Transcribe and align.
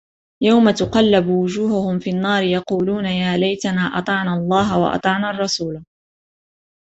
يَوْمَ 0.43 0.71
تُقَلَّبُ 0.71 1.27
وُجُوهُهُمْ 1.27 1.99
فِي 1.99 2.09
النَّارِ 2.09 2.43
يَقُولُونَ 2.43 3.05
يَا 3.05 3.37
لَيْتَنَا 3.37 3.81
أَطَعْنَا 3.81 4.33
اللَّهَ 4.33 4.79
وَأَطَعْنَا 4.79 5.29
الرَّسُولَا 5.31 5.83